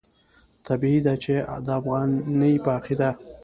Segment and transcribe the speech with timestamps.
[0.67, 1.33] طبیعي ده چې
[1.65, 3.09] د افغاني په عقیده.